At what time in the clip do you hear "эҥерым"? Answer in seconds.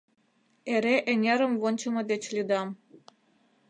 1.11-1.53